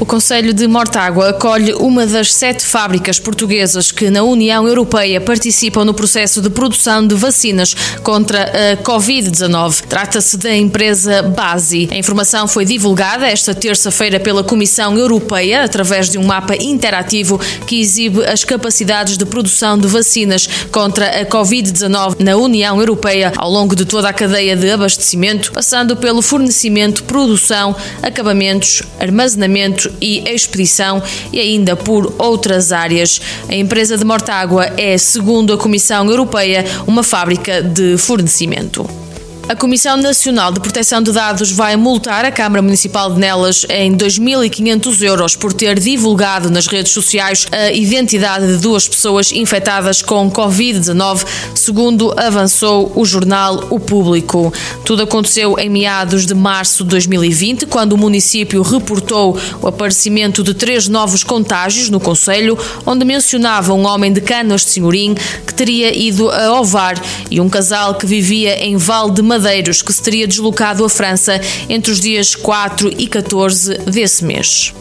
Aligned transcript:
O 0.00 0.04
Conselho 0.04 0.52
de 0.52 0.66
Mortágua 0.66 1.30
acolhe 1.30 1.72
uma 1.72 2.04
das 2.04 2.32
sete 2.34 2.64
fábricas 2.64 3.20
portuguesas 3.20 3.92
que 3.92 4.10
na 4.10 4.24
União 4.24 4.66
Europeia 4.66 5.20
participam 5.20 5.84
no 5.84 5.94
processo 5.94 6.42
de 6.42 6.50
produção 6.50 7.06
de 7.06 7.14
vacinas 7.14 7.74
contra 8.02 8.42
a 8.42 8.76
Covid-19. 8.76 9.82
Trata-se 9.88 10.36
da 10.36 10.54
empresa 10.54 11.22
Basi. 11.22 11.88
A 11.92 11.96
informação 11.96 12.48
foi 12.48 12.64
divulgada 12.64 13.26
esta 13.26 13.54
terça-feira 13.54 14.18
pela 14.18 14.42
Comissão 14.42 14.98
Europeia 14.98 15.62
através 15.62 16.10
de 16.10 16.18
um 16.18 16.24
mapa 16.24 16.56
interativo 16.56 17.40
que 17.66 17.80
exibe 17.80 18.24
as 18.24 18.44
capacidades 18.44 19.16
de 19.16 19.24
produção 19.24 19.78
de 19.78 19.86
vacinas 19.86 20.48
contra 20.72 21.20
a 21.20 21.24
Covid-19 21.24 22.16
na 22.18 22.36
União 22.36 22.78
Europeia 22.80 23.32
ao 23.36 23.50
longo 23.50 23.76
de 23.76 23.84
toda 23.84 24.08
a 24.08 24.12
cadeia 24.12 24.56
de 24.56 24.70
abastecimento, 24.70 25.52
passando 25.52 25.96
pelo 25.96 26.20
fornecimento, 26.20 27.04
produção, 27.04 27.76
acabamentos, 28.02 28.82
armazenamento 28.98 29.83
e 30.00 30.20
expedição 30.28 31.02
e 31.32 31.40
ainda 31.40 31.76
por 31.76 32.14
outras 32.18 32.72
áreas. 32.72 33.20
A 33.48 33.54
empresa 33.54 33.96
de 33.96 34.04
Mortágua 34.04 34.72
é, 34.76 34.96
segundo 34.98 35.52
a 35.52 35.58
Comissão 35.58 36.08
Europeia, 36.08 36.64
uma 36.86 37.02
fábrica 37.02 37.62
de 37.62 37.96
fornecimento. 37.96 39.03
A 39.46 39.54
Comissão 39.54 39.98
Nacional 39.98 40.50
de 40.50 40.58
Proteção 40.58 41.02
de 41.02 41.12
Dados 41.12 41.50
vai 41.50 41.76
multar 41.76 42.24
a 42.24 42.32
Câmara 42.32 42.62
Municipal 42.62 43.12
de 43.12 43.20
Nelas 43.20 43.66
em 43.68 43.94
2.500 43.94 45.02
euros 45.02 45.36
por 45.36 45.52
ter 45.52 45.78
divulgado 45.78 46.48
nas 46.48 46.66
redes 46.66 46.92
sociais 46.92 47.46
a 47.52 47.70
identidade 47.70 48.46
de 48.46 48.56
duas 48.56 48.88
pessoas 48.88 49.30
infectadas 49.32 50.00
com 50.00 50.30
Covid-19, 50.30 51.26
segundo 51.54 52.14
avançou 52.18 52.90
o 52.96 53.04
jornal 53.04 53.66
O 53.68 53.78
Público. 53.78 54.50
Tudo 54.82 55.02
aconteceu 55.02 55.58
em 55.58 55.68
meados 55.68 56.24
de 56.24 56.34
março 56.34 56.82
de 56.82 56.88
2020, 56.88 57.66
quando 57.66 57.92
o 57.92 57.98
município 57.98 58.62
reportou 58.62 59.38
o 59.60 59.68
aparecimento 59.68 60.42
de 60.42 60.54
três 60.54 60.88
novos 60.88 61.22
contágios 61.22 61.90
no 61.90 62.00
Conselho, 62.00 62.58
onde 62.86 63.04
mencionava 63.04 63.74
um 63.74 63.86
homem 63.86 64.10
de 64.10 64.22
Canas 64.22 64.62
de 64.62 64.70
Senhorim 64.70 65.14
que 65.46 65.52
teria 65.52 65.94
ido 65.94 66.30
a 66.30 66.58
Ovar 66.58 66.94
e 67.30 67.42
um 67.42 67.48
casal 67.50 67.96
que 67.96 68.06
vivia 68.06 68.64
em 68.64 68.78
Val 68.78 69.10
de 69.10 69.33
Madeiros, 69.34 69.82
que 69.82 69.92
se 69.92 70.00
teria 70.00 70.28
deslocado 70.28 70.84
à 70.84 70.88
França 70.88 71.40
entre 71.68 71.90
os 71.90 72.00
dias 72.00 72.36
4 72.36 72.94
e 72.96 73.08
14 73.08 73.78
desse 73.78 74.24
mês. 74.24 74.72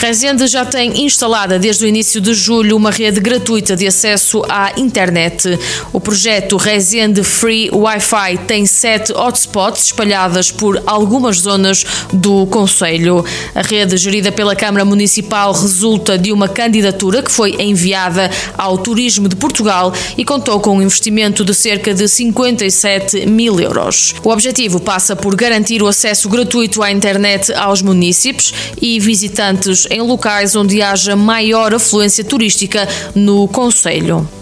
Resende 0.00 0.46
já 0.46 0.64
tem 0.64 1.04
instalada 1.04 1.58
desde 1.58 1.84
o 1.84 1.86
início 1.86 2.22
de 2.22 2.32
julho 2.32 2.74
uma 2.74 2.90
rede 2.90 3.20
gratuita 3.20 3.76
de 3.76 3.86
acesso 3.86 4.42
à 4.48 4.72
internet. 4.78 5.58
O 5.92 6.00
projeto 6.00 6.56
Resende 6.56 7.22
Free 7.22 7.68
Wi-Fi 7.70 8.38
tem 8.46 8.64
sete 8.64 9.12
hotspots 9.12 9.84
espalhadas 9.84 10.50
por 10.50 10.82
algumas 10.86 11.40
zonas 11.40 11.84
do 12.14 12.46
Conselho. 12.46 13.22
A 13.54 13.60
rede, 13.60 13.98
gerida 13.98 14.32
pela 14.32 14.56
Câmara 14.56 14.86
Municipal, 14.86 15.52
resulta 15.52 16.16
de 16.16 16.32
uma 16.32 16.48
candidatura 16.48 17.22
que 17.22 17.30
foi 17.30 17.56
enviada 17.60 18.30
ao 18.56 18.78
Turismo 18.78 19.28
de 19.28 19.36
Portugal 19.36 19.92
e 20.16 20.24
contou 20.24 20.60
com 20.60 20.78
um 20.78 20.82
investimento 20.82 21.44
de 21.44 21.54
cerca 21.54 21.92
de 21.92 22.08
57 22.08 23.26
mil 23.26 23.60
euros. 23.60 24.14
O 24.24 24.30
objetivo 24.30 24.80
passa 24.80 25.14
por 25.14 25.36
garantir 25.36 25.82
o 25.82 25.86
acesso 25.86 26.26
gratuito 26.26 26.82
à 26.82 26.90
internet 26.90 27.52
aos 27.52 27.82
municípios 27.82 28.54
e 28.80 28.98
visitantes 28.98 29.89
em 29.90 30.00
locais 30.00 30.54
onde 30.56 30.80
haja 30.80 31.16
maior 31.16 31.74
afluência 31.74 32.24
turística 32.24 32.88
no 33.14 33.46
Conselho. 33.48 34.39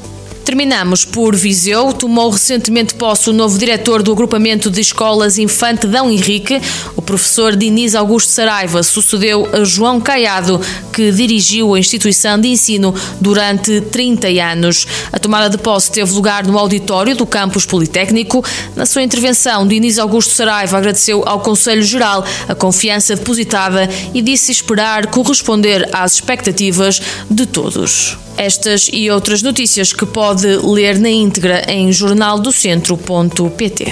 Terminamos 0.48 1.04
por 1.04 1.36
Viseu. 1.36 1.92
Tomou 1.92 2.31
recentemente 2.31 2.94
posse 2.94 3.28
o 3.28 3.34
novo 3.34 3.59
diretor 3.59 4.03
do 4.03 4.10
agrupamento 4.10 4.70
de 4.70 4.81
escolas 4.81 5.36
Infante 5.36 5.86
Dão 5.86 6.10
Henrique. 6.10 6.59
O 6.97 7.03
professor 7.03 7.54
Diniz 7.54 7.94
Augusto 7.94 8.31
Saraiva 8.31 8.82
sucedeu 8.82 9.47
a 9.53 9.62
João 9.64 10.00
Caiado, 10.00 10.58
que 10.91 11.12
dirigiu 11.12 11.75
a 11.75 11.78
instituição 11.78 12.41
de 12.41 12.48
ensino 12.48 12.94
durante 13.20 13.82
30 13.82 14.28
anos. 14.42 14.87
A 15.12 15.19
tomada 15.19 15.50
de 15.50 15.58
posse 15.58 15.92
teve 15.92 16.10
lugar 16.14 16.47
no 16.47 16.58
auditório 16.58 17.14
do 17.14 17.26
campus 17.26 17.66
Politécnico. 17.66 18.42
Na 18.75 18.87
sua 18.87 19.03
intervenção, 19.03 19.69
Diniz 19.69 19.98
Augusto 19.98 20.32
Saraiva 20.32 20.78
agradeceu 20.78 21.25
ao 21.26 21.41
Conselho 21.41 21.82
Geral 21.82 22.25
a 22.48 22.54
confiança 22.54 23.14
depositada 23.14 23.87
e 24.14 24.22
disse 24.22 24.50
esperar 24.50 25.08
corresponder 25.08 25.87
às 25.92 26.14
expectativas 26.14 27.03
de 27.31 27.44
todos. 27.44 28.16
Estas 28.38 28.88
e 28.93 29.10
outras 29.10 29.43
notícias 29.43 29.93
que 29.93 30.06
pode 30.06 30.47
ler 30.47 30.97
na 30.97 31.10
íntegra 31.10 31.65
em 31.69 31.91
jornaldocentro.pt. 31.91 33.87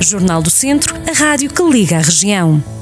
Jornal 0.00 0.42
do 0.42 0.48
Centro, 0.48 0.94
a 1.06 1.12
rádio 1.12 1.50
que 1.50 1.62
liga 1.62 1.98
a 1.98 2.00
região. 2.00 2.77